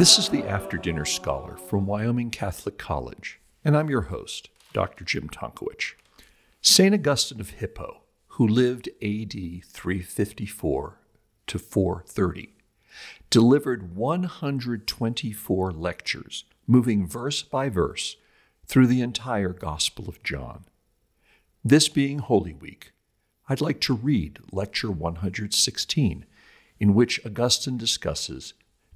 This 0.00 0.18
is 0.18 0.30
the 0.30 0.44
After 0.44 0.78
Dinner 0.78 1.04
Scholar 1.04 1.58
from 1.58 1.84
Wyoming 1.84 2.30
Catholic 2.30 2.78
College, 2.78 3.38
and 3.62 3.76
I'm 3.76 3.90
your 3.90 4.00
host, 4.00 4.48
Dr. 4.72 5.04
Jim 5.04 5.28
Tonkowich. 5.28 5.92
St. 6.62 6.94
Augustine 6.94 7.38
of 7.38 7.50
Hippo, 7.50 8.00
who 8.28 8.48
lived 8.48 8.88
AD 9.02 9.34
354 9.34 10.98
to 11.48 11.58
430, 11.58 12.54
delivered 13.28 13.94
124 13.94 15.70
lectures, 15.70 16.44
moving 16.66 17.06
verse 17.06 17.42
by 17.42 17.68
verse 17.68 18.16
through 18.64 18.86
the 18.86 19.02
entire 19.02 19.52
Gospel 19.52 20.08
of 20.08 20.22
John. 20.22 20.64
This 21.62 21.90
being 21.90 22.20
Holy 22.20 22.54
Week, 22.54 22.92
I'd 23.50 23.60
like 23.60 23.82
to 23.82 23.92
read 23.92 24.38
Lecture 24.50 24.90
116, 24.90 26.24
in 26.78 26.94
which 26.94 27.20
Augustine 27.26 27.76
discusses 27.76 28.54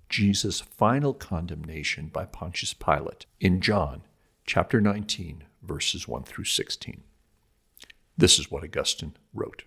Jesus' 0.09 0.61
final 0.61 1.15
condemnation 1.15 2.09
by 2.09 2.25
Pontius 2.25 2.75
Pilate 2.75 3.27
in 3.41 3.61
John 3.61 4.03
chapter 4.47 4.81
19, 4.81 5.45
verses 5.63 6.07
1 6.07 6.25
through 6.25 6.45
16. 6.45 7.03
This 8.17 8.39
is 8.39 8.51
what 8.51 8.63
Augustine 8.63 9.17
wrote 9.33 9.65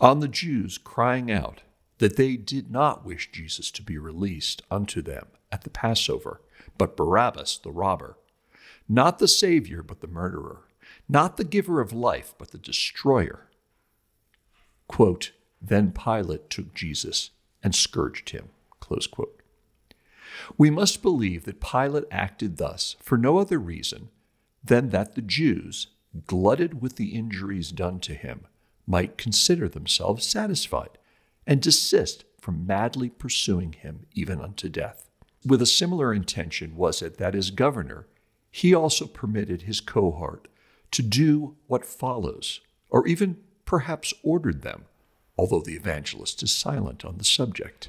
On 0.00 0.20
the 0.20 0.28
Jews 0.28 0.78
crying 0.78 1.30
out 1.30 1.62
that 1.98 2.16
they 2.16 2.36
did 2.36 2.70
not 2.70 3.04
wish 3.04 3.30
Jesus 3.30 3.70
to 3.72 3.82
be 3.82 3.98
released 3.98 4.62
unto 4.70 5.02
them 5.02 5.26
at 5.50 5.62
the 5.62 5.70
Passover, 5.70 6.40
but 6.78 6.96
Barabbas 6.96 7.58
the 7.58 7.70
robber, 7.70 8.16
not 8.88 9.18
the 9.18 9.28
Savior, 9.28 9.82
but 9.82 10.00
the 10.00 10.06
murderer, 10.06 10.62
not 11.08 11.36
the 11.36 11.44
giver 11.44 11.80
of 11.80 11.92
life, 11.92 12.34
but 12.38 12.50
the 12.50 12.58
destroyer. 12.58 13.48
Quote, 14.88 15.32
then 15.60 15.92
Pilate 15.92 16.50
took 16.50 16.74
Jesus 16.74 17.30
and 17.62 17.74
scourged 17.74 18.30
him. 18.30 18.48
We 20.58 20.70
must 20.70 21.02
believe 21.02 21.44
that 21.44 21.60
Pilate 21.60 22.04
acted 22.10 22.56
thus 22.56 22.96
for 23.00 23.16
no 23.16 23.38
other 23.38 23.58
reason 23.58 24.10
than 24.64 24.90
that 24.90 25.14
the 25.14 25.22
Jews, 25.22 25.88
glutted 26.26 26.80
with 26.80 26.96
the 26.96 27.14
injuries 27.14 27.70
done 27.70 28.00
to 28.00 28.14
him, 28.14 28.46
might 28.86 29.18
consider 29.18 29.68
themselves 29.68 30.26
satisfied 30.26 30.98
and 31.46 31.60
desist 31.60 32.24
from 32.40 32.66
madly 32.66 33.08
pursuing 33.08 33.72
him 33.72 34.06
even 34.12 34.40
unto 34.40 34.68
death. 34.68 35.08
With 35.46 35.62
a 35.62 35.66
similar 35.66 36.12
intention 36.12 36.76
was 36.76 37.02
it 37.02 37.18
that 37.18 37.34
as 37.34 37.50
governor, 37.50 38.06
he 38.50 38.74
also 38.74 39.06
permitted 39.06 39.62
his 39.62 39.80
cohort 39.80 40.48
to 40.90 41.02
do 41.02 41.56
what 41.66 41.86
follows, 41.86 42.60
or 42.90 43.06
even 43.06 43.38
perhaps 43.64 44.12
ordered 44.22 44.62
them, 44.62 44.84
although 45.38 45.62
the 45.62 45.74
evangelist 45.74 46.42
is 46.42 46.54
silent 46.54 47.04
on 47.04 47.16
the 47.18 47.24
subject. 47.24 47.88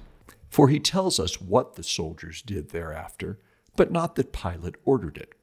For 0.53 0.69
he 0.69 0.79
tells 0.79 1.19
us 1.19 1.41
what 1.41 1.77
the 1.77 1.83
soldiers 1.83 2.43
did 2.43 2.69
thereafter, 2.69 3.39
but 3.75 3.91
not 3.91 4.13
that 4.13 4.31
Pilate 4.31 4.75
ordered 4.85 5.17
it. 5.17 5.33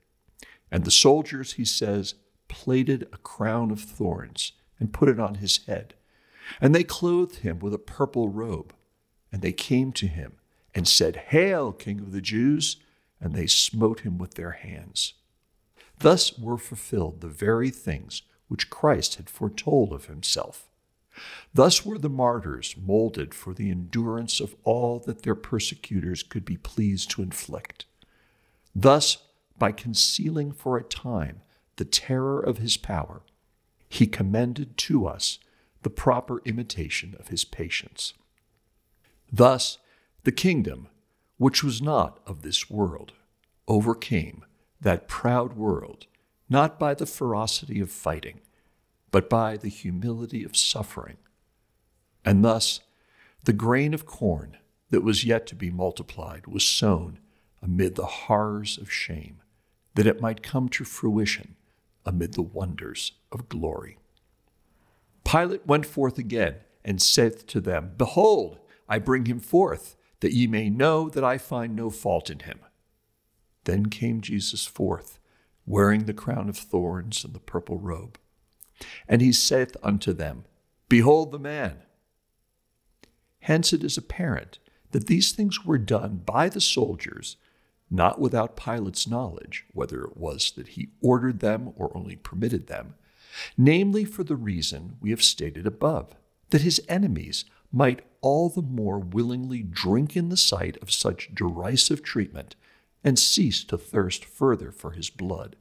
And 0.70 0.84
the 0.84 0.92
soldiers, 0.92 1.54
he 1.54 1.64
says, 1.64 2.14
plaited 2.46 3.08
a 3.12 3.16
crown 3.16 3.72
of 3.72 3.80
thorns 3.80 4.52
and 4.78 4.92
put 4.92 5.08
it 5.08 5.18
on 5.18 5.34
his 5.34 5.66
head. 5.66 5.94
And 6.60 6.72
they 6.72 6.84
clothed 6.84 7.38
him 7.38 7.58
with 7.58 7.74
a 7.74 7.78
purple 7.78 8.28
robe. 8.28 8.72
And 9.32 9.42
they 9.42 9.50
came 9.50 9.90
to 9.94 10.06
him 10.06 10.34
and 10.76 10.86
said, 10.86 11.16
Hail, 11.16 11.72
King 11.72 11.98
of 11.98 12.12
the 12.12 12.20
Jews! 12.20 12.76
And 13.20 13.34
they 13.34 13.48
smote 13.48 14.00
him 14.00 14.16
with 14.16 14.34
their 14.34 14.52
hands. 14.52 15.14
Thus 15.98 16.38
were 16.38 16.56
fulfilled 16.56 17.20
the 17.20 17.26
very 17.26 17.70
things 17.70 18.22
which 18.46 18.70
Christ 18.70 19.16
had 19.16 19.28
foretold 19.28 19.92
of 19.92 20.06
himself. 20.06 20.69
Thus 21.52 21.84
were 21.84 21.98
the 21.98 22.08
martyrs 22.08 22.74
molded 22.80 23.34
for 23.34 23.52
the 23.54 23.70
endurance 23.70 24.40
of 24.40 24.54
all 24.64 25.00
that 25.00 25.22
their 25.22 25.34
persecutors 25.34 26.22
could 26.22 26.44
be 26.44 26.56
pleased 26.56 27.10
to 27.10 27.22
inflict. 27.22 27.86
Thus, 28.74 29.18
by 29.58 29.72
concealing 29.72 30.52
for 30.52 30.76
a 30.76 30.84
time 30.84 31.42
the 31.76 31.84
terror 31.84 32.40
of 32.40 32.58
his 32.58 32.76
power, 32.76 33.22
he 33.88 34.06
commended 34.06 34.76
to 34.78 35.06
us 35.06 35.38
the 35.82 35.90
proper 35.90 36.40
imitation 36.44 37.16
of 37.18 37.28
his 37.28 37.44
patience. 37.44 38.14
Thus, 39.32 39.78
the 40.24 40.32
kingdom, 40.32 40.88
which 41.38 41.64
was 41.64 41.82
not 41.82 42.20
of 42.26 42.42
this 42.42 42.70
world, 42.70 43.12
overcame 43.66 44.44
that 44.80 45.08
proud 45.08 45.54
world, 45.54 46.06
not 46.48 46.78
by 46.78 46.94
the 46.94 47.06
ferocity 47.06 47.80
of 47.80 47.90
fighting, 47.90 48.40
but 49.10 49.28
by 49.28 49.56
the 49.56 49.68
humility 49.68 50.44
of 50.44 50.56
suffering. 50.56 51.16
And 52.24 52.44
thus, 52.44 52.80
the 53.44 53.52
grain 53.52 53.94
of 53.94 54.06
corn 54.06 54.58
that 54.90 55.02
was 55.02 55.24
yet 55.24 55.46
to 55.48 55.54
be 55.54 55.70
multiplied 55.70 56.46
was 56.46 56.64
sown 56.64 57.18
amid 57.62 57.94
the 57.94 58.06
horrors 58.06 58.78
of 58.78 58.92
shame, 58.92 59.42
that 59.94 60.06
it 60.06 60.20
might 60.20 60.42
come 60.42 60.68
to 60.70 60.84
fruition 60.84 61.56
amid 62.04 62.34
the 62.34 62.42
wonders 62.42 63.12
of 63.32 63.48
glory. 63.48 63.98
Pilate 65.24 65.66
went 65.66 65.86
forth 65.86 66.18
again 66.18 66.56
and 66.84 67.00
saith 67.00 67.46
to 67.46 67.60
them, 67.60 67.92
Behold, 67.96 68.58
I 68.88 68.98
bring 68.98 69.26
him 69.26 69.40
forth, 69.40 69.96
that 70.20 70.32
ye 70.32 70.46
may 70.46 70.68
know 70.70 71.08
that 71.08 71.24
I 71.24 71.38
find 71.38 71.76
no 71.76 71.90
fault 71.90 72.30
in 72.30 72.40
him. 72.40 72.60
Then 73.64 73.86
came 73.86 74.20
Jesus 74.20 74.66
forth, 74.66 75.18
wearing 75.66 76.04
the 76.04 76.14
crown 76.14 76.48
of 76.48 76.56
thorns 76.56 77.24
and 77.24 77.34
the 77.34 77.40
purple 77.40 77.78
robe. 77.78 78.18
And 79.08 79.20
he 79.20 79.32
saith 79.32 79.76
unto 79.82 80.12
them, 80.12 80.44
Behold 80.88 81.32
the 81.32 81.38
man. 81.38 81.78
Hence 83.40 83.72
it 83.72 83.82
is 83.82 83.96
apparent 83.96 84.58
that 84.90 85.06
these 85.06 85.32
things 85.32 85.64
were 85.64 85.78
done 85.78 86.22
by 86.24 86.48
the 86.48 86.60
soldiers, 86.60 87.36
not 87.90 88.20
without 88.20 88.56
Pilate's 88.56 89.08
knowledge, 89.08 89.64
whether 89.72 90.04
it 90.04 90.16
was 90.16 90.52
that 90.56 90.68
he 90.68 90.90
ordered 91.00 91.40
them 91.40 91.72
or 91.76 91.96
only 91.96 92.16
permitted 92.16 92.66
them, 92.66 92.94
namely 93.56 94.04
for 94.04 94.24
the 94.24 94.36
reason 94.36 94.96
we 95.00 95.10
have 95.10 95.22
stated 95.22 95.66
above, 95.66 96.14
that 96.50 96.62
his 96.62 96.80
enemies 96.88 97.44
might 97.72 98.04
all 98.20 98.48
the 98.48 98.62
more 98.62 98.98
willingly 98.98 99.62
drink 99.62 100.16
in 100.16 100.28
the 100.28 100.36
sight 100.36 100.76
of 100.82 100.92
such 100.92 101.34
derisive 101.34 102.02
treatment 102.02 102.56
and 103.02 103.18
cease 103.18 103.64
to 103.64 103.78
thirst 103.78 104.24
further 104.24 104.70
for 104.70 104.90
his 104.90 105.08
blood. 105.08 105.56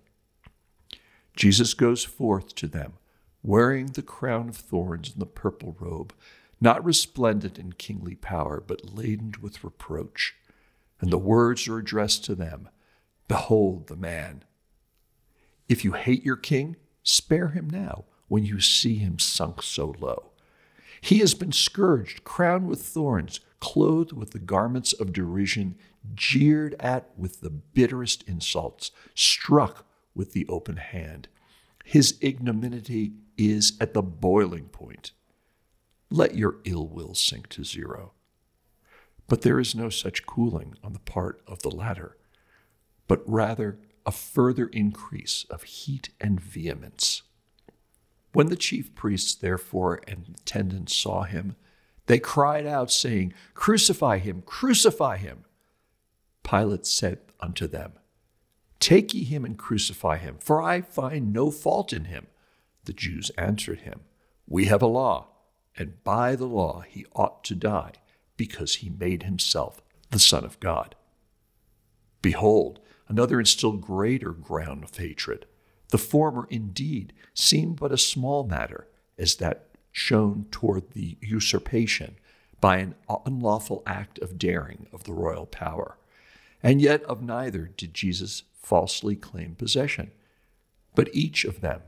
Jesus 1.36 1.74
goes 1.74 2.04
forth 2.04 2.54
to 2.56 2.68
them 2.68 2.94
wearing 3.44 3.88
the 3.88 4.02
crown 4.02 4.50
of 4.50 4.58
thorns 4.58 5.12
and 5.12 5.22
the 5.22 5.26
purple 5.26 5.76
robe, 5.80 6.14
not 6.62 6.84
resplendent 6.84 7.58
in 7.58 7.74
kingly 7.74 8.16
power, 8.16 8.62
but 8.66 8.94
laden 8.94 9.34
with 9.42 9.64
reproach. 9.64 10.36
And 11.00 11.12
the 11.12 11.18
words 11.18 11.68
are 11.68 11.78
addressed 11.78 12.26
to 12.26 12.36
them 12.36 12.70
Behold 13.28 13.88
the 13.88 13.96
man. 13.96 14.44
If 15.68 15.86
you 15.86 15.94
hate 15.94 16.26
your 16.26 16.36
king, 16.36 16.76
spare 17.04 17.50
him 17.50 17.70
now 17.70 18.06
when 18.28 18.44
you 18.44 18.60
see 18.60 18.96
him 18.96 19.20
sunk 19.20 19.62
so 19.62 19.96
low. 20.00 20.32
He 21.00 21.20
has 21.20 21.34
been 21.34 21.52
scourged, 21.52 22.24
crowned 22.24 22.68
with 22.68 22.82
thorns, 22.82 23.40
clothed 23.60 24.14
with 24.14 24.32
the 24.32 24.40
garments 24.40 24.94
of 24.94 25.14
derision, 25.14 25.76
jeered 26.16 26.76
at 26.80 27.10
with 27.18 27.42
the 27.42 27.50
bitterest 27.50 28.24
insults, 28.28 28.92
struck 29.14 29.86
with 30.16 30.34
the 30.34 30.48
open 30.48 30.78
hand. 30.78 31.28
His 31.90 32.20
ignominy 32.22 33.14
is 33.36 33.76
at 33.82 33.96
the 33.96 34.04
boiling 34.04 34.66
point. 34.66 35.12
Let 36.12 36.36
your 36.36 36.58
ill 36.64 36.88
will 36.88 37.16
sink 37.16 37.50
to 37.50 37.64
zero. 37.64 38.14
But 39.28 39.42
there 39.42 39.60
is 39.60 39.74
no 39.74 39.90
such 39.90 40.28
cooling 40.28 40.76
on 40.84 40.94
the 40.94 41.00
part 41.00 41.42
of 41.48 41.64
the 41.64 41.72
latter, 41.72 42.16
but 43.08 43.24
rather 43.26 43.80
a 44.06 44.12
further 44.12 44.68
increase 44.68 45.48
of 45.50 45.64
heat 45.64 46.10
and 46.22 46.40
vehemence. 46.40 47.24
When 48.34 48.50
the 48.50 48.56
chief 48.56 48.94
priests, 48.94 49.34
therefore, 49.34 50.00
and 50.08 50.36
attendants 50.42 50.96
saw 50.96 51.24
him, 51.24 51.56
they 52.06 52.20
cried 52.20 52.68
out, 52.68 52.92
saying, 52.92 53.34
Crucify 53.56 54.20
him, 54.20 54.44
crucify 54.46 55.18
him. 55.18 55.46
Pilate 56.44 56.86
said 56.86 57.18
unto 57.40 57.66
them, 57.66 57.94
Take 58.80 59.14
ye 59.14 59.24
him 59.24 59.44
and 59.46 59.58
crucify 59.58 60.18
him, 60.18 60.38
for 60.40 60.62
I 60.62 60.82
find 60.82 61.34
no 61.34 61.52
fault 61.52 61.92
in 61.92 62.06
him. 62.06 62.28
The 62.86 62.94
Jews 62.94 63.30
answered 63.38 63.82
him, 63.82 64.02
We 64.48 64.66
have 64.66 64.82
a 64.82 64.88
law, 64.88 65.28
and 65.78 66.04
by 66.04 66.36
the 66.36 66.48
law 66.48 66.82
he 66.82 67.06
ought 67.14 67.44
to 67.46 67.56
die, 67.56 67.94
because 68.38 68.76
he 68.76 68.90
made 68.90 69.24
himself 69.24 69.82
the 70.12 70.20
Son 70.20 70.46
of 70.46 70.60
God. 70.60 70.96
Behold, 72.22 72.80
another 73.08 73.38
and 73.38 73.48
still 73.48 73.74
greater 73.74 74.32
ground 74.32 74.84
of 74.84 74.96
hatred. 74.96 75.46
The 75.90 75.98
former, 75.98 76.48
indeed, 76.50 77.14
seemed 77.34 77.78
but 77.78 77.92
a 77.92 77.98
small 77.98 78.44
matter, 78.44 78.88
as 79.18 79.36
that 79.38 79.70
shown 79.92 80.46
toward 80.52 80.92
the 80.92 81.18
usurpation 81.22 82.16
by 82.62 82.78
an 82.78 82.96
unlawful 83.26 83.84
act 83.86 84.20
of 84.20 84.38
daring 84.38 84.88
of 84.94 85.04
the 85.04 85.14
royal 85.14 85.46
power. 85.46 85.98
And 86.62 86.82
yet 86.82 87.04
of 87.04 87.24
neither 87.24 87.72
did 87.76 87.94
Jesus 87.94 88.44
falsely 88.70 89.16
claim 89.16 89.56
possession, 89.56 90.12
but 90.94 91.10
each 91.12 91.44
of 91.44 91.62
them 91.62 91.82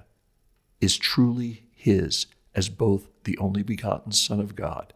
is 0.80 0.98
truly 0.98 1.68
his 1.76 2.26
as 2.56 2.70
both 2.70 3.08
the 3.24 3.38
only 3.38 3.62
begotten 3.62 4.12
Son 4.12 4.40
of 4.40 4.56
God 4.56 4.92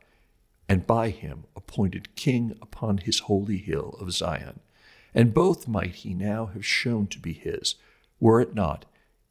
and 0.67 0.87
by 0.87 1.11
him 1.11 1.43
appointed 1.55 2.15
king 2.15 2.57
upon 2.59 2.97
his 2.97 3.19
holy 3.19 3.57
hill 3.57 3.95
of 3.99 4.11
Zion. 4.11 4.61
And 5.13 5.31
both 5.31 5.67
might 5.67 5.95
he 5.95 6.15
now 6.15 6.47
have 6.47 6.65
shown 6.65 7.05
to 7.07 7.19
be 7.19 7.33
his, 7.33 7.75
were 8.19 8.41
it 8.41 8.55
not, 8.55 8.85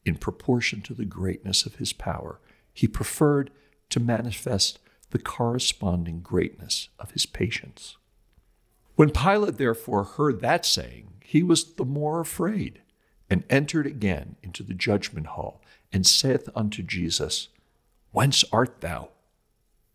in 0.04 0.14
proportion 0.14 0.80
to 0.82 0.94
the 0.94 1.04
greatness 1.04 1.66
of 1.66 1.76
his 1.76 1.92
power, 1.92 2.40
he 2.72 2.86
preferred 2.86 3.50
to 3.90 3.98
manifest 3.98 4.78
the 5.10 5.18
corresponding 5.18 6.20
greatness 6.20 6.88
of 7.00 7.10
his 7.10 7.26
patience. 7.26 7.96
When 8.96 9.10
Pilate 9.10 9.58
therefore 9.58 10.04
heard 10.04 10.40
that 10.40 10.64
saying, 10.64 11.14
he 11.24 11.42
was 11.42 11.74
the 11.74 11.84
more 11.84 12.20
afraid, 12.20 12.80
and 13.28 13.44
entered 13.50 13.86
again 13.86 14.36
into 14.42 14.62
the 14.62 14.74
judgment 14.74 15.28
hall, 15.28 15.60
and 15.92 16.06
saith 16.06 16.48
unto 16.54 16.82
Jesus, 16.82 17.48
Whence 18.12 18.44
art 18.52 18.80
thou? 18.80 19.08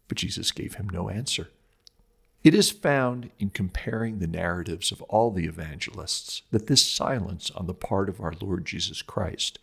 But 0.08 0.18
Jesus 0.18 0.52
gave 0.52 0.76
him 0.76 0.90
no 0.90 1.10
answer. 1.10 1.50
It 2.44 2.54
is 2.54 2.72
found 2.72 3.32
in 3.38 3.50
comparing 3.50 4.20
the 4.20 4.28
narratives 4.28 4.92
of 4.92 5.02
all 5.04 5.32
the 5.32 5.46
evangelists 5.46 6.42
that 6.52 6.68
this 6.68 6.86
silence 6.86 7.52
on 7.52 7.68
the 7.68 7.74
part 7.74 8.10
of 8.10 8.20
our 8.20 8.34
Lord 8.42 8.66
Jesus 8.66 9.02
Christ 9.02 9.60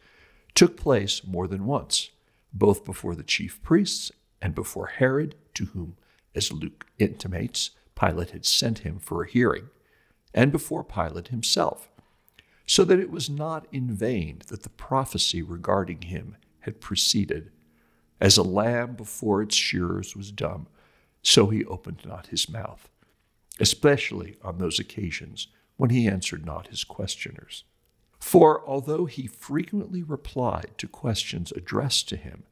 took 0.54 0.76
place 0.76 1.26
more 1.26 1.46
than 1.48 1.66
once, 1.66 2.10
both 2.52 2.84
before 2.84 3.14
the 3.14 3.22
chief 3.22 3.62
priests 3.62 4.12
and 4.40 4.54
before 4.54 4.86
Herod, 4.86 5.34
to 5.54 5.66
whom, 5.66 5.96
as 6.34 6.52
Luke 6.52 6.86
intimates, 6.98 7.70
Pilate 7.98 8.30
had 8.30 8.46
sent 8.46 8.80
him 8.80 8.98
for 8.98 9.22
a 9.22 9.28
hearing, 9.28 9.70
and 10.34 10.52
before 10.52 10.84
Pilate 10.84 11.28
himself, 11.28 11.88
so 12.66 12.84
that 12.84 12.98
it 12.98 13.10
was 13.10 13.30
not 13.30 13.66
in 13.72 13.94
vain 13.94 14.42
that 14.48 14.62
the 14.62 14.68
prophecy 14.68 15.42
regarding 15.42 16.02
him 16.02 16.36
had 16.60 16.80
proceeded 16.80 17.50
as 18.20 18.36
a 18.36 18.42
lamb 18.42 18.94
before 18.94 19.42
its 19.42 19.54
shearers 19.54 20.16
was 20.16 20.32
dumb, 20.32 20.66
so 21.22 21.48
he 21.48 21.64
opened 21.64 22.02
not 22.04 22.28
his 22.28 22.48
mouth, 22.48 22.88
especially 23.60 24.36
on 24.42 24.58
those 24.58 24.78
occasions 24.78 25.48
when 25.76 25.90
he 25.90 26.06
answered 26.06 26.44
not 26.44 26.68
his 26.68 26.84
questioners. 26.84 27.64
For 28.18 28.66
although 28.66 29.04
he 29.04 29.26
frequently 29.26 30.02
replied 30.02 30.72
to 30.78 30.88
questions 30.88 31.52
addressed 31.52 32.08
to 32.08 32.16
him, 32.16 32.44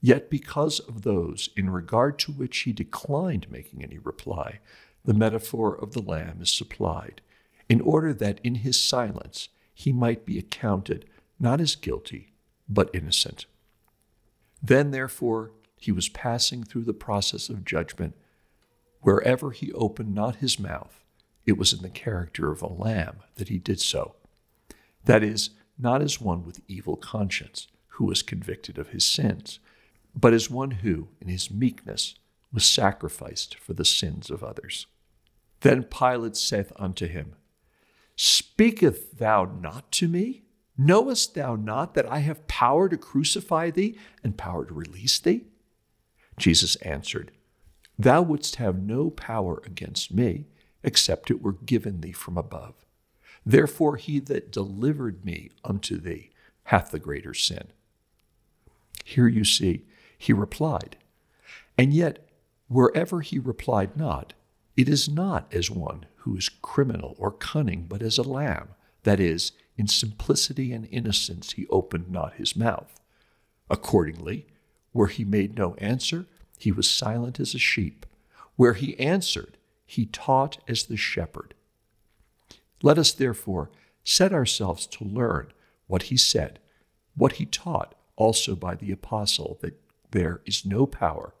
yet 0.00 0.30
because 0.30 0.78
of 0.80 1.02
those 1.02 1.50
in 1.56 1.70
regard 1.70 2.18
to 2.20 2.32
which 2.32 2.58
he 2.58 2.72
declined 2.72 3.50
making 3.50 3.82
any 3.82 3.98
reply, 3.98 4.60
the 5.04 5.14
metaphor 5.14 5.74
of 5.74 5.92
the 5.92 6.02
lamb 6.02 6.38
is 6.40 6.52
supplied, 6.52 7.20
in 7.68 7.80
order 7.80 8.12
that 8.12 8.40
in 8.42 8.56
his 8.56 8.80
silence 8.80 9.48
he 9.74 9.92
might 9.92 10.26
be 10.26 10.38
accounted 10.38 11.04
not 11.38 11.60
as 11.60 11.76
guilty, 11.76 12.32
but 12.68 12.90
innocent. 12.92 13.46
Then, 14.62 14.90
therefore, 14.90 15.52
he 15.76 15.92
was 15.92 16.08
passing 16.08 16.64
through 16.64 16.84
the 16.84 16.92
process 16.92 17.48
of 17.48 17.64
judgment. 17.64 18.16
Wherever 19.00 19.52
he 19.52 19.72
opened 19.72 20.14
not 20.14 20.36
his 20.36 20.58
mouth, 20.58 21.04
it 21.46 21.56
was 21.56 21.72
in 21.72 21.82
the 21.82 21.88
character 21.88 22.50
of 22.50 22.60
a 22.60 22.66
lamb 22.72 23.18
that 23.36 23.48
he 23.48 23.58
did 23.58 23.80
so. 23.80 24.16
That 25.04 25.22
is, 25.22 25.50
not 25.78 26.02
as 26.02 26.20
one 26.20 26.44
with 26.44 26.60
evil 26.66 26.96
conscience, 26.96 27.68
who 27.92 28.04
was 28.04 28.22
convicted 28.22 28.78
of 28.78 28.88
his 28.88 29.04
sins, 29.04 29.60
but 30.14 30.34
as 30.34 30.50
one 30.50 30.72
who, 30.72 31.08
in 31.20 31.28
his 31.28 31.50
meekness, 31.50 32.16
was 32.52 32.64
sacrificed 32.64 33.56
for 33.56 33.74
the 33.74 33.84
sins 33.84 34.30
of 34.30 34.42
others. 34.42 34.86
Then 35.60 35.84
Pilate 35.84 36.36
saith 36.36 36.72
unto 36.76 37.06
him, 37.06 37.34
Speakest 38.16 39.18
thou 39.18 39.44
not 39.44 39.92
to 39.92 40.08
me? 40.08 40.42
Knowest 40.76 41.34
thou 41.34 41.56
not 41.56 41.94
that 41.94 42.10
I 42.10 42.20
have 42.20 42.46
power 42.46 42.88
to 42.88 42.96
crucify 42.96 43.70
thee 43.70 43.98
and 44.22 44.36
power 44.36 44.64
to 44.64 44.74
release 44.74 45.18
thee? 45.18 45.44
Jesus 46.38 46.76
answered, 46.76 47.32
Thou 47.98 48.22
wouldst 48.22 48.56
have 48.56 48.80
no 48.80 49.10
power 49.10 49.60
against 49.66 50.12
me, 50.14 50.46
except 50.84 51.30
it 51.30 51.42
were 51.42 51.52
given 51.52 52.00
thee 52.00 52.12
from 52.12 52.38
above. 52.38 52.86
Therefore, 53.44 53.96
he 53.96 54.20
that 54.20 54.52
delivered 54.52 55.24
me 55.24 55.50
unto 55.64 55.96
thee 55.98 56.30
hath 56.64 56.90
the 56.90 56.98
greater 57.00 57.34
sin. 57.34 57.68
Here 59.04 59.26
you 59.26 59.44
see, 59.44 59.86
he 60.16 60.32
replied. 60.32 60.96
And 61.76 61.92
yet, 61.94 62.27
wherever 62.68 63.20
he 63.20 63.38
replied 63.38 63.96
not, 63.96 64.34
it 64.76 64.88
is 64.88 65.08
not 65.08 65.52
as 65.52 65.70
one 65.70 66.06
who 66.18 66.36
is 66.36 66.48
criminal 66.48 67.16
or 67.18 67.32
cunning, 67.32 67.86
but 67.88 68.02
as 68.02 68.18
a 68.18 68.22
lamb, 68.22 68.68
that 69.02 69.18
is, 69.18 69.52
in 69.76 69.88
simplicity 69.88 70.72
and 70.72 70.86
innocence 70.90 71.52
he 71.52 71.66
opened 71.68 72.10
not 72.10 72.34
his 72.34 72.54
mouth. 72.56 73.00
Accordingly, 73.70 74.46
where 74.92 75.06
he 75.08 75.24
made 75.24 75.56
no 75.56 75.74
answer, 75.74 76.26
he 76.58 76.72
was 76.72 76.90
silent 76.90 77.38
as 77.38 77.54
a 77.54 77.58
sheep. 77.58 78.06
Where 78.56 78.74
he 78.74 78.98
answered, 78.98 79.56
he 79.86 80.06
taught 80.06 80.58
as 80.68 80.84
the 80.84 80.96
shepherd. 80.96 81.54
Let 82.82 82.98
us 82.98 83.12
therefore 83.12 83.70
set 84.04 84.32
ourselves 84.32 84.86
to 84.88 85.04
learn 85.04 85.52
what 85.86 86.04
he 86.04 86.16
said, 86.16 86.58
what 87.16 87.32
he 87.32 87.46
taught 87.46 87.94
also 88.16 88.54
by 88.54 88.74
the 88.74 88.90
apostle, 88.90 89.58
that 89.62 89.80
there 90.10 90.40
is 90.44 90.64
no 90.64 90.86
power 90.86 91.34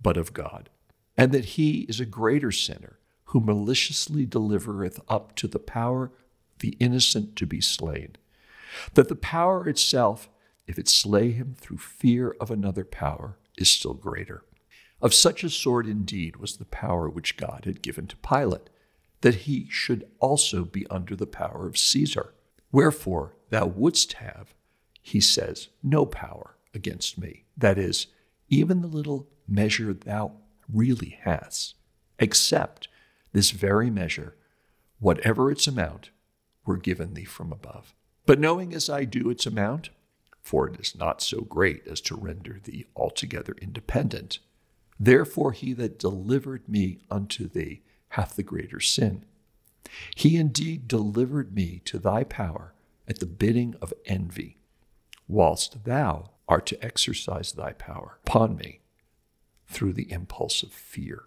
but 0.00 0.16
of 0.16 0.32
God, 0.32 0.68
and 1.16 1.32
that 1.32 1.44
he 1.44 1.80
is 1.82 2.00
a 2.00 2.06
greater 2.06 2.50
sinner 2.50 2.98
who 3.26 3.40
maliciously 3.40 4.26
delivereth 4.26 5.00
up 5.08 5.34
to 5.36 5.48
the 5.48 5.58
power 5.58 6.12
the 6.60 6.76
innocent 6.80 7.36
to 7.36 7.46
be 7.46 7.60
slain. 7.60 8.16
That 8.94 9.08
the 9.08 9.16
power 9.16 9.68
itself, 9.68 10.28
if 10.66 10.78
it 10.78 10.88
slay 10.88 11.32
him 11.32 11.54
through 11.56 11.78
fear 11.78 12.34
of 12.40 12.50
another 12.50 12.84
power, 12.84 13.38
is 13.56 13.70
still 13.70 13.94
greater. 13.94 14.44
Of 15.00 15.14
such 15.14 15.44
a 15.44 15.50
sort 15.50 15.86
indeed 15.86 16.36
was 16.36 16.56
the 16.56 16.64
power 16.64 17.08
which 17.08 17.36
God 17.36 17.64
had 17.64 17.82
given 17.82 18.06
to 18.06 18.16
Pilate, 18.16 18.70
that 19.20 19.34
he 19.34 19.66
should 19.70 20.06
also 20.20 20.64
be 20.64 20.86
under 20.88 21.14
the 21.16 21.26
power 21.26 21.66
of 21.66 21.78
Caesar. 21.78 22.34
Wherefore 22.72 23.36
thou 23.50 23.66
wouldst 23.66 24.14
have, 24.14 24.54
he 25.02 25.20
says, 25.20 25.68
no 25.82 26.06
power 26.06 26.56
against 26.72 27.18
me. 27.18 27.44
That 27.56 27.78
is, 27.78 28.06
even 28.48 28.80
the 28.80 28.88
little 28.88 29.28
measure 29.46 29.92
thou 29.92 30.32
really 30.72 31.18
hast, 31.22 31.74
except 32.18 32.88
this 33.32 33.50
very 33.50 33.90
measure, 33.90 34.36
whatever 34.98 35.50
its 35.50 35.66
amount, 35.66 36.10
were 36.64 36.76
given 36.76 37.14
thee 37.14 37.24
from 37.24 37.52
above. 37.52 37.94
But 38.26 38.40
knowing 38.40 38.72
as 38.72 38.88
I 38.88 39.04
do 39.04 39.28
its 39.30 39.46
amount, 39.46 39.90
for 40.40 40.68
it 40.68 40.80
is 40.80 40.96
not 40.96 41.22
so 41.22 41.42
great 41.42 41.86
as 41.86 42.00
to 42.02 42.16
render 42.16 42.60
thee 42.62 42.86
altogether 42.96 43.54
independent, 43.60 44.38
therefore 44.98 45.52
he 45.52 45.72
that 45.74 45.98
delivered 45.98 46.68
me 46.68 47.00
unto 47.10 47.48
thee 47.48 47.82
hath 48.10 48.36
the 48.36 48.42
greater 48.42 48.80
sin. 48.80 49.24
He 50.14 50.36
indeed 50.36 50.88
delivered 50.88 51.54
me 51.54 51.82
to 51.86 51.98
thy 51.98 52.24
power 52.24 52.74
at 53.06 53.18
the 53.18 53.26
bidding 53.26 53.74
of 53.82 53.92
envy, 54.06 54.58
whilst 55.28 55.84
thou 55.84 56.30
art 56.48 56.66
to 56.66 56.84
exercise 56.84 57.52
thy 57.52 57.72
power 57.72 58.18
upon 58.26 58.56
me 58.56 58.80
through 59.66 59.92
the 59.92 60.10
impulse 60.10 60.62
of 60.62 60.72
fear. 60.72 61.24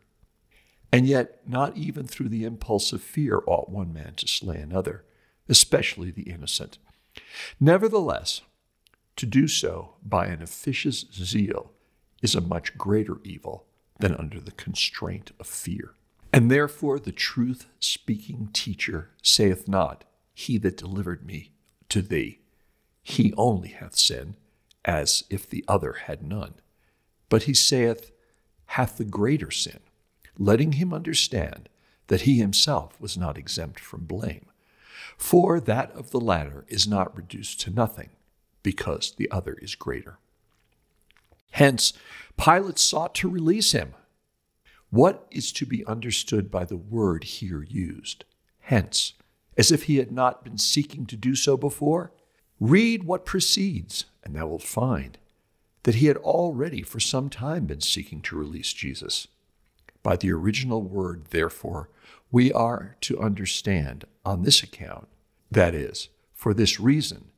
And 0.91 1.05
yet, 1.05 1.41
not 1.45 1.75
even 1.75 2.07
through 2.07 2.29
the 2.29 2.43
impulse 2.45 2.93
of 2.93 3.01
fear 3.01 3.41
ought 3.45 3.69
one 3.69 3.93
man 3.93 4.13
to 4.15 4.27
slay 4.27 4.57
another 4.57 5.03
especially 5.49 6.11
the 6.11 6.29
innocent. 6.29 6.77
Nevertheless, 7.59 8.41
to 9.15 9.25
do 9.25 9.47
so 9.47 9.95
by 10.03 10.27
an 10.27 10.41
officious 10.41 11.05
zeal 11.11 11.71
is 12.21 12.35
a 12.35 12.41
much 12.41 12.77
greater 12.77 13.17
evil 13.23 13.65
than 13.99 14.15
under 14.15 14.39
the 14.39 14.51
constraint 14.51 15.31
of 15.39 15.47
fear. 15.47 15.95
And 16.31 16.51
therefore 16.51 16.99
the 16.99 17.11
truth 17.11 17.67
speaking 17.79 18.49
teacher 18.53 19.11
saith 19.23 19.67
not, 19.67 20.03
He 20.33 20.57
that 20.59 20.77
delivered 20.77 21.25
me 21.25 21.53
to 21.89 22.01
thee, 22.01 22.41
he 23.01 23.33
only 23.37 23.69
hath 23.69 23.95
sin, 23.95 24.35
as 24.83 25.23
if 25.29 25.49
the 25.49 25.63
other 25.67 25.93
had 25.93 26.21
none. 26.21 26.55
But 27.29 27.43
he 27.43 27.53
saith, 27.53 28.11
hath 28.67 28.97
the 28.97 29.05
greater 29.05 29.51
sin, 29.51 29.79
letting 30.37 30.73
him 30.73 30.93
understand 30.93 31.69
that 32.07 32.21
he 32.21 32.37
himself 32.37 32.99
was 32.99 33.17
not 33.17 33.37
exempt 33.37 33.79
from 33.79 34.05
blame. 34.05 34.45
For 35.17 35.59
that 35.59 35.91
of 35.91 36.11
the 36.11 36.19
latter 36.19 36.65
is 36.67 36.87
not 36.87 37.15
reduced 37.15 37.59
to 37.61 37.71
nothing, 37.71 38.09
because 38.63 39.11
the 39.11 39.29
other 39.31 39.53
is 39.53 39.75
greater. 39.75 40.19
Hence, 41.51 41.93
Pilate 42.37 42.77
sought 42.77 43.15
to 43.15 43.29
release 43.29 43.71
him. 43.71 43.93
What 44.89 45.27
is 45.31 45.51
to 45.53 45.65
be 45.65 45.85
understood 45.85 46.51
by 46.51 46.65
the 46.65 46.77
word 46.77 47.23
here 47.23 47.63
used? 47.63 48.25
Hence, 48.59 49.13
as 49.57 49.71
if 49.71 49.83
he 49.83 49.97
had 49.97 50.11
not 50.11 50.43
been 50.43 50.57
seeking 50.57 51.05
to 51.07 51.17
do 51.17 51.35
so 51.35 51.57
before? 51.57 52.11
Read 52.59 53.03
what 53.03 53.25
precedes, 53.25 54.05
and 54.23 54.35
thou 54.35 54.47
wilt 54.47 54.63
find 54.63 55.17
that 55.87 55.95
he 55.95 56.07
had 56.07 56.17
already 56.17 56.81
for 56.81 56.99
some 56.99 57.29
time 57.29 57.65
been 57.65 57.79
seeking 57.79 58.19
to 58.19 58.35
release 58.35 58.73
Jesus. 58.73 59.29
By 60.03 60.17
the 60.17 60.33
original 60.33 60.81
word, 60.81 61.27
therefore, 61.29 61.89
we 62.29 62.51
are 62.51 62.97
to 62.99 63.21
understand 63.21 64.03
on 64.25 64.41
this 64.41 64.61
account, 64.61 65.07
that 65.49 65.73
is, 65.73 66.09
for 66.33 66.53
this 66.53 66.77
reason, 66.77 67.29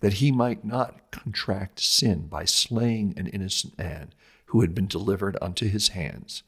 that 0.00 0.14
he 0.14 0.32
might 0.32 0.64
not 0.64 1.10
contract 1.10 1.78
sin 1.78 2.26
by 2.26 2.46
slaying 2.46 3.12
an 3.18 3.26
innocent 3.26 3.76
man 3.76 4.14
who 4.46 4.62
had 4.62 4.74
been 4.74 4.86
delivered 4.86 5.36
unto 5.42 5.68
his 5.68 5.88
hands, 5.88 6.42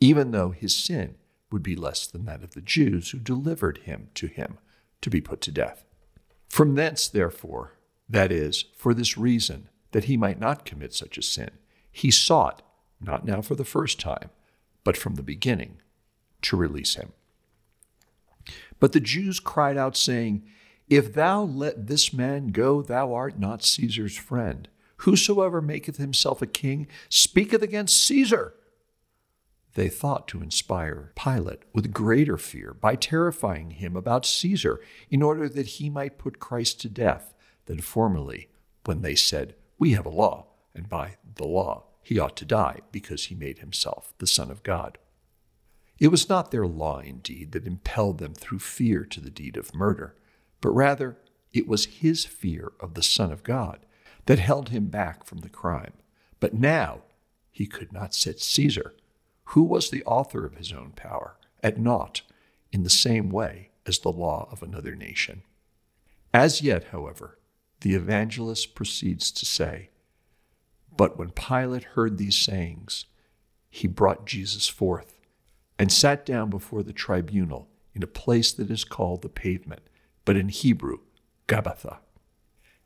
even 0.00 0.30
though 0.30 0.52
his 0.52 0.74
sin 0.74 1.16
would 1.52 1.62
be 1.62 1.76
less 1.76 2.06
than 2.06 2.24
that 2.24 2.42
of 2.42 2.52
the 2.52 2.62
Jews 2.62 3.10
who 3.10 3.18
delivered 3.18 3.76
him 3.84 4.08
to 4.14 4.26
him 4.26 4.56
to 5.02 5.10
be 5.10 5.20
put 5.20 5.42
to 5.42 5.52
death. 5.52 5.84
From 6.48 6.76
thence, 6.76 7.08
therefore, 7.08 7.74
that 8.08 8.32
is, 8.32 8.64
for 8.74 8.94
this 8.94 9.18
reason, 9.18 9.68
that 9.94 10.04
he 10.04 10.16
might 10.16 10.40
not 10.40 10.64
commit 10.64 10.92
such 10.92 11.16
a 11.16 11.22
sin, 11.22 11.50
he 11.92 12.10
sought, 12.10 12.62
not 13.00 13.24
now 13.24 13.40
for 13.40 13.54
the 13.54 13.64
first 13.64 14.00
time, 14.00 14.28
but 14.82 14.96
from 14.96 15.14
the 15.14 15.22
beginning, 15.22 15.76
to 16.42 16.56
release 16.56 16.96
him. 16.96 17.12
But 18.80 18.90
the 18.90 18.98
Jews 18.98 19.38
cried 19.38 19.76
out, 19.76 19.96
saying, 19.96 20.42
If 20.88 21.14
thou 21.14 21.42
let 21.42 21.86
this 21.86 22.12
man 22.12 22.48
go, 22.48 22.82
thou 22.82 23.14
art 23.14 23.38
not 23.38 23.62
Caesar's 23.62 24.16
friend. 24.16 24.66
Whosoever 24.98 25.62
maketh 25.62 25.98
himself 25.98 26.42
a 26.42 26.46
king 26.48 26.88
speaketh 27.08 27.62
against 27.62 28.04
Caesar. 28.04 28.54
They 29.74 29.88
thought 29.88 30.26
to 30.28 30.42
inspire 30.42 31.12
Pilate 31.14 31.62
with 31.72 31.92
greater 31.92 32.36
fear 32.36 32.74
by 32.74 32.96
terrifying 32.96 33.70
him 33.70 33.94
about 33.94 34.26
Caesar, 34.26 34.80
in 35.08 35.22
order 35.22 35.48
that 35.48 35.66
he 35.66 35.88
might 35.88 36.18
put 36.18 36.40
Christ 36.40 36.80
to 36.80 36.88
death, 36.88 37.32
than 37.66 37.80
formerly, 37.80 38.48
when 38.84 39.02
they 39.02 39.14
said, 39.14 39.54
We 39.78 39.92
have 39.92 40.06
a 40.06 40.10
law, 40.10 40.46
and 40.74 40.88
by 40.88 41.16
the 41.36 41.46
law 41.46 41.84
he 42.02 42.18
ought 42.18 42.36
to 42.36 42.44
die, 42.44 42.80
because 42.92 43.26
he 43.26 43.34
made 43.34 43.58
himself 43.58 44.12
the 44.18 44.26
Son 44.26 44.50
of 44.50 44.62
God. 44.62 44.98
It 45.98 46.08
was 46.08 46.28
not 46.28 46.50
their 46.50 46.66
law, 46.66 46.98
indeed, 46.98 47.52
that 47.52 47.66
impelled 47.66 48.18
them 48.18 48.34
through 48.34 48.58
fear 48.58 49.04
to 49.04 49.20
the 49.20 49.30
deed 49.30 49.56
of 49.56 49.74
murder, 49.74 50.16
but 50.60 50.70
rather 50.70 51.18
it 51.52 51.66
was 51.66 51.86
his 51.86 52.24
fear 52.24 52.72
of 52.80 52.94
the 52.94 53.02
Son 53.02 53.32
of 53.32 53.42
God 53.42 53.86
that 54.26 54.38
held 54.38 54.70
him 54.70 54.86
back 54.86 55.24
from 55.24 55.38
the 55.38 55.48
crime. 55.48 55.92
But 56.40 56.54
now 56.54 57.02
he 57.50 57.66
could 57.66 57.92
not 57.92 58.14
set 58.14 58.40
Caesar 58.40 58.94
who 59.48 59.62
was 59.62 59.90
the 59.90 60.04
author 60.04 60.44
of 60.44 60.56
his 60.56 60.72
own 60.72 60.92
power, 60.96 61.36
at 61.62 61.78
naught 61.78 62.22
in 62.72 62.82
the 62.82 62.90
same 62.90 63.30
way 63.30 63.70
as 63.86 63.98
the 63.98 64.12
law 64.12 64.48
of 64.50 64.62
another 64.62 64.94
nation. 64.94 65.42
As 66.32 66.62
yet, 66.62 66.84
however, 66.84 67.38
the 67.84 67.94
evangelist 67.94 68.74
proceeds 68.74 69.30
to 69.30 69.44
say, 69.44 69.90
But 70.96 71.18
when 71.18 71.32
Pilate 71.32 71.84
heard 71.84 72.16
these 72.16 72.34
sayings, 72.34 73.04
he 73.68 73.86
brought 73.86 74.24
Jesus 74.24 74.66
forth 74.68 75.20
and 75.78 75.92
sat 75.92 76.24
down 76.24 76.48
before 76.48 76.82
the 76.82 76.94
tribunal 76.94 77.68
in 77.92 78.02
a 78.02 78.06
place 78.06 78.52
that 78.52 78.70
is 78.70 78.84
called 78.84 79.20
the 79.20 79.28
pavement, 79.28 79.82
but 80.24 80.34
in 80.34 80.48
Hebrew, 80.48 81.00
Gabbatha. 81.46 81.98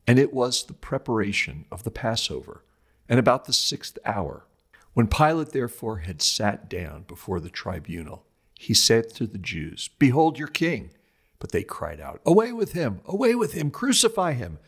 And 0.04 0.18
it 0.18 0.34
was 0.34 0.64
the 0.64 0.74
preparation 0.74 1.66
of 1.70 1.84
the 1.84 1.92
Passover, 1.92 2.64
and 3.08 3.20
about 3.20 3.44
the 3.44 3.52
sixth 3.52 3.98
hour. 4.04 4.46
When 4.94 5.06
Pilate 5.06 5.52
therefore 5.52 5.98
had 5.98 6.20
sat 6.20 6.68
down 6.68 7.04
before 7.06 7.38
the 7.38 7.50
tribunal, 7.50 8.26
he 8.58 8.74
said 8.74 9.14
to 9.14 9.28
the 9.28 9.38
Jews, 9.38 9.90
Behold 10.00 10.40
your 10.40 10.48
king. 10.48 10.90
But 11.38 11.52
they 11.52 11.62
cried 11.62 12.00
out, 12.00 12.20
Away 12.26 12.50
with 12.52 12.72
him! 12.72 13.00
Away 13.06 13.36
with 13.36 13.52
him! 13.52 13.70
Crucify 13.70 14.32
him! 14.32 14.58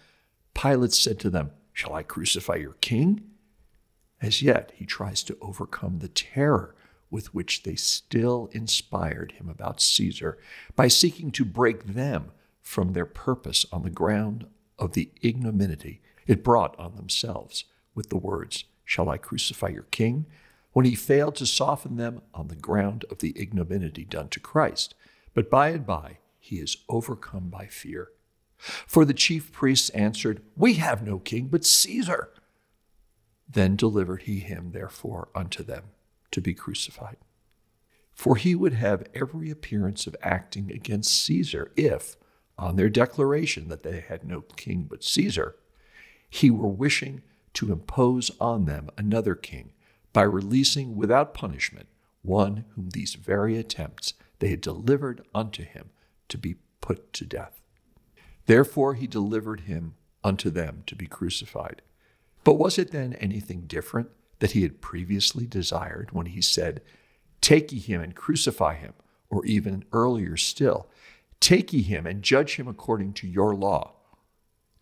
Pilate 0.54 0.92
said 0.92 1.18
to 1.20 1.30
them, 1.30 1.52
Shall 1.72 1.94
I 1.94 2.02
crucify 2.02 2.56
your 2.56 2.74
king? 2.74 3.22
As 4.20 4.42
yet, 4.42 4.72
he 4.74 4.84
tries 4.84 5.22
to 5.24 5.38
overcome 5.40 5.98
the 5.98 6.08
terror 6.08 6.74
with 7.10 7.34
which 7.34 7.62
they 7.62 7.74
still 7.74 8.48
inspired 8.52 9.32
him 9.32 9.48
about 9.48 9.80
Caesar 9.80 10.38
by 10.76 10.88
seeking 10.88 11.30
to 11.32 11.44
break 11.44 11.94
them 11.94 12.30
from 12.62 12.92
their 12.92 13.06
purpose 13.06 13.66
on 13.72 13.82
the 13.82 13.90
ground 13.90 14.46
of 14.78 14.92
the 14.92 15.10
ignominy 15.22 16.00
it 16.26 16.44
brought 16.44 16.78
on 16.78 16.94
themselves 16.94 17.64
with 17.94 18.08
the 18.08 18.16
words, 18.16 18.64
Shall 18.84 19.08
I 19.08 19.18
crucify 19.18 19.68
your 19.68 19.84
king? 19.90 20.26
When 20.72 20.84
he 20.84 20.94
failed 20.94 21.34
to 21.36 21.46
soften 21.46 21.96
them 21.96 22.22
on 22.32 22.46
the 22.46 22.54
ground 22.54 23.04
of 23.10 23.18
the 23.18 23.32
ignominy 23.36 24.04
done 24.04 24.28
to 24.28 24.38
Christ. 24.38 24.94
But 25.34 25.50
by 25.50 25.70
and 25.70 25.84
by 25.84 26.18
he 26.38 26.60
is 26.60 26.76
overcome 26.88 27.48
by 27.48 27.66
fear. 27.66 28.10
For 28.60 29.04
the 29.04 29.14
chief 29.14 29.52
priests 29.52 29.88
answered, 29.90 30.42
We 30.56 30.74
have 30.74 31.02
no 31.02 31.18
king 31.18 31.48
but 31.48 31.64
Caesar. 31.64 32.32
Then 33.48 33.74
delivered 33.74 34.22
he 34.22 34.40
him, 34.40 34.72
therefore, 34.72 35.28
unto 35.34 35.62
them 35.62 35.84
to 36.30 36.40
be 36.40 36.54
crucified. 36.54 37.16
For 38.12 38.36
he 38.36 38.54
would 38.54 38.74
have 38.74 39.08
every 39.14 39.50
appearance 39.50 40.06
of 40.06 40.14
acting 40.22 40.70
against 40.70 41.24
Caesar 41.24 41.72
if, 41.74 42.16
on 42.58 42.76
their 42.76 42.90
declaration 42.90 43.68
that 43.68 43.82
they 43.82 44.00
had 44.00 44.24
no 44.24 44.42
king 44.42 44.86
but 44.88 45.02
Caesar, 45.02 45.56
he 46.28 46.50
were 46.50 46.68
wishing 46.68 47.22
to 47.54 47.72
impose 47.72 48.30
on 48.40 48.66
them 48.66 48.90
another 48.98 49.34
king 49.34 49.72
by 50.12 50.22
releasing 50.22 50.96
without 50.96 51.34
punishment 51.34 51.88
one 52.22 52.66
whom 52.74 52.90
these 52.90 53.14
very 53.14 53.56
attempts 53.56 54.14
they 54.38 54.48
had 54.48 54.60
delivered 54.60 55.22
unto 55.34 55.64
him 55.64 55.90
to 56.28 56.36
be 56.38 56.56
put 56.80 57.12
to 57.14 57.24
death. 57.24 57.59
Therefore 58.50 58.94
he 58.94 59.06
delivered 59.06 59.60
him 59.60 59.94
unto 60.24 60.50
them 60.50 60.82
to 60.86 60.96
be 60.96 61.06
crucified. 61.06 61.82
But 62.42 62.54
was 62.54 62.80
it 62.80 62.90
then 62.90 63.12
anything 63.12 63.68
different 63.68 64.10
that 64.40 64.50
he 64.50 64.62
had 64.62 64.80
previously 64.80 65.46
desired 65.46 66.10
when 66.10 66.26
he 66.26 66.42
said, 66.42 66.82
Take 67.40 67.70
ye 67.70 67.78
him 67.78 68.00
and 68.00 68.12
crucify 68.12 68.74
him, 68.74 68.94
or 69.28 69.46
even 69.46 69.84
earlier 69.92 70.36
still, 70.36 70.88
Take 71.38 71.72
ye 71.72 71.82
him 71.82 72.08
and 72.08 72.24
judge 72.24 72.56
him 72.56 72.66
according 72.66 73.12
to 73.12 73.28
your 73.28 73.54
law? 73.54 73.92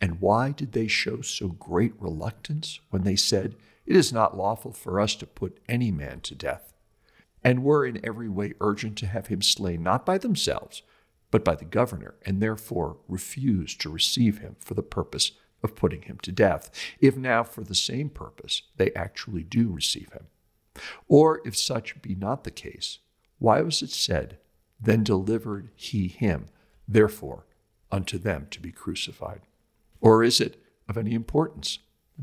And 0.01 0.19
why 0.19 0.53
did 0.53 0.73
they 0.73 0.87
show 0.87 1.21
so 1.21 1.49
great 1.49 1.93
reluctance 2.01 2.81
when 2.89 3.05
they 3.05 3.17
said, 3.17 3.55
It 3.85 3.97
is 3.97 4.15
not 4.15 4.35
lawful 4.35 4.73
for 4.73 4.99
us 4.99 5.15
to 5.17 5.27
put 5.27 5.61
any 5.69 5.91
man 5.91 6.23
to 6.23 6.35
death? 6.35 6.73
And 7.45 7.63
were 7.63 7.85
in 7.85 8.01
every 8.03 8.31
way 8.31 8.55
urgent 8.63 8.97
to 8.97 9.07
have 9.07 9.27
him 9.27 9.43
slain 9.43 9.83
not 9.83 10.07
by 10.07 10.17
themselves, 10.17 10.81
but 11.31 11.45
by 11.45 11.55
the 11.55 11.65
governor, 11.65 12.15
and 12.23 12.41
therefore 12.41 12.99
refused 13.09 13.81
to 13.81 13.91
receive 13.91 14.39
him 14.39 14.57
for 14.61 14.75
the 14.75 14.83
purpose 14.83 15.33
of 15.63 15.75
putting 15.75 16.03
him 16.03 16.19
to 16.23 16.33
death, 16.33 16.71
if 17.01 17.17
now 17.17 17.43
for 17.43 17.63
the 17.63 17.75
same 17.75 18.09
purpose 18.09 18.63
they 18.77 18.93
actually 18.93 19.43
do 19.43 19.69
receive 19.69 20.13
him. 20.13 20.27
Or 21.09 21.41
if 21.45 21.57
such 21.57 22.01
be 22.01 22.15
not 22.15 22.45
the 22.45 22.51
case, 22.51 22.99
why 23.39 23.61
was 23.63 23.83
it 23.83 23.91
said, 23.91 24.39
Then 24.81 25.03
delivered 25.03 25.71
he 25.75 26.09
him, 26.09 26.47
therefore, 26.87 27.47
unto 27.91 28.19
them 28.19 28.47
to 28.51 28.61
be 28.61 28.73
crucified? 28.73 29.41
Or 30.01 30.23
is 30.23 30.41
it 30.41 30.63
of 30.89 30.97
any 30.97 31.15
importance? 31.15 31.81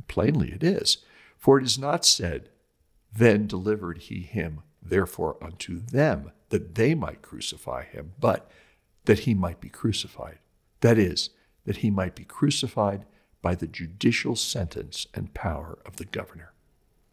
plainly 0.08 0.52
it 0.52 0.64
is. 0.64 1.00
For 1.38 1.60
it 1.60 1.66
is 1.66 1.78
not 1.78 2.06
said, 2.06 2.50
Then 3.14 3.48
delivered 3.48 4.00
he 4.00 4.22
him, 4.22 4.62
therefore, 4.82 5.38
unto 5.42 5.80
them, 5.80 6.32
that 6.50 6.76
they 6.76 6.96
might 6.96 7.22
crucify 7.22 7.84
him, 7.84 8.14
but 8.20 8.50
that 9.06 9.20
he 9.20 9.34
might 9.34 9.62
be 9.62 9.70
crucified. 9.70 10.40
That 10.82 10.98
is, 10.98 11.30
that 11.66 11.78
he 11.78 11.90
might 11.90 12.16
be 12.16 12.24
crucified 12.24 13.06
by 13.42 13.56
the 13.56 13.68
judicial 13.68 14.36
sentence 14.36 15.08
and 15.14 15.34
power 15.34 15.78
of 15.86 15.98
the 15.98 16.06
governor. 16.06 16.54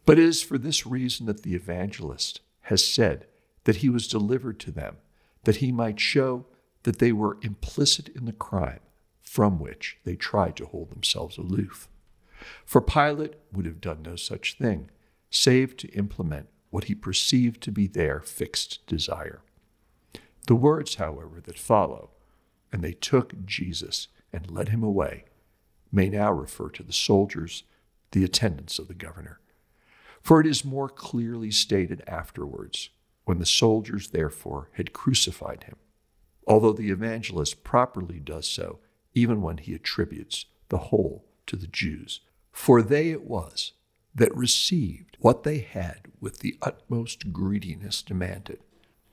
But 0.04 0.18
it 0.18 0.24
is 0.24 0.42
for 0.42 0.58
this 0.58 0.86
reason 0.86 1.26
that 1.26 1.42
the 1.42 1.54
evangelist 1.54 2.40
has 2.62 2.84
said 2.84 3.26
that 3.64 3.76
he 3.76 3.88
was 3.88 4.08
delivered 4.08 4.58
to 4.60 4.70
them, 4.70 4.96
that 5.44 5.56
he 5.56 5.70
might 5.72 6.00
show 6.00 6.46
that 6.82 6.98
they 6.98 7.12
were 7.12 7.38
implicit 7.42 8.08
in 8.08 8.24
the 8.24 8.32
crime 8.32 8.80
from 9.20 9.58
which 9.58 9.98
they 10.04 10.16
tried 10.16 10.56
to 10.56 10.66
hold 10.66 10.90
themselves 10.90 11.38
aloof. 11.38 11.88
For 12.64 12.80
Pilate 12.80 13.34
would 13.52 13.66
have 13.66 13.80
done 13.80 14.02
no 14.02 14.16
such 14.16 14.58
thing, 14.58 14.90
save 15.30 15.76
to 15.78 15.88
implement 15.92 16.48
what 16.70 16.84
he 16.84 16.94
perceived 16.94 17.62
to 17.62 17.70
be 17.70 17.86
their 17.86 18.20
fixed 18.20 18.84
desire. 18.86 19.42
The 20.46 20.54
words, 20.54 20.96
however, 20.96 21.40
that 21.44 21.58
follow, 21.58 22.10
and 22.72 22.82
they 22.82 22.92
took 22.92 23.44
Jesus 23.44 24.08
and 24.32 24.50
led 24.50 24.70
him 24.70 24.82
away, 24.82 25.24
may 25.90 26.08
now 26.08 26.32
refer 26.32 26.68
to 26.70 26.82
the 26.82 26.92
soldiers, 26.92 27.64
the 28.12 28.24
attendants 28.24 28.78
of 28.78 28.88
the 28.88 28.94
governor. 28.94 29.40
For 30.22 30.40
it 30.40 30.46
is 30.46 30.64
more 30.64 30.88
clearly 30.88 31.50
stated 31.50 32.02
afterwards, 32.06 32.90
when 33.24 33.38
the 33.38 33.46
soldiers 33.46 34.10
therefore 34.10 34.70
had 34.72 34.92
crucified 34.92 35.64
him, 35.64 35.76
although 36.46 36.72
the 36.72 36.90
evangelist 36.90 37.62
properly 37.62 38.18
does 38.18 38.48
so 38.48 38.80
even 39.14 39.42
when 39.42 39.58
he 39.58 39.74
attributes 39.74 40.46
the 40.68 40.78
whole 40.78 41.24
to 41.46 41.56
the 41.56 41.66
Jews. 41.66 42.20
For 42.50 42.82
they 42.82 43.10
it 43.10 43.24
was 43.24 43.72
that 44.14 44.34
received 44.36 45.16
what 45.20 45.42
they 45.42 45.58
had 45.58 46.08
with 46.20 46.38
the 46.38 46.56
utmost 46.62 47.32
greediness 47.32 48.02
demanded, 48.02 48.60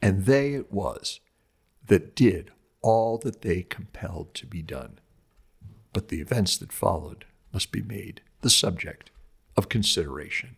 and 0.01 0.25
they 0.25 0.53
it 0.53 0.71
was 0.71 1.19
that 1.87 2.15
did 2.15 2.51
all 2.81 3.17
that 3.17 3.41
they 3.41 3.63
compelled 3.63 4.33
to 4.33 4.45
be 4.45 4.61
done. 4.61 4.99
But 5.91 6.07
the 6.07 6.21
events 6.21 6.57
that 6.57 6.71
followed 6.71 7.25
must 7.51 7.71
be 7.71 7.81
made 7.81 8.21
the 8.41 8.49
subject 8.49 9.11
of 9.57 9.69
consideration 9.69 10.57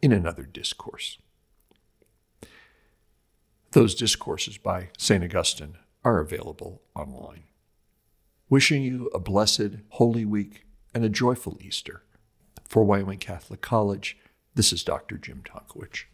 in 0.00 0.12
another 0.12 0.44
discourse. 0.44 1.18
Those 3.72 3.94
discourses 3.94 4.58
by 4.58 4.90
St. 4.98 5.22
Augustine 5.24 5.76
are 6.04 6.20
available 6.20 6.82
online. 6.94 7.44
Wishing 8.48 8.82
you 8.82 9.10
a 9.14 9.18
blessed 9.18 9.76
Holy 9.90 10.24
Week 10.24 10.66
and 10.94 11.04
a 11.04 11.08
joyful 11.08 11.58
Easter. 11.60 12.02
For 12.68 12.84
Wyoming 12.84 13.18
Catholic 13.18 13.60
College, 13.60 14.18
this 14.54 14.72
is 14.72 14.84
Dr. 14.84 15.16
Jim 15.16 15.42
Tonkowich. 15.44 16.04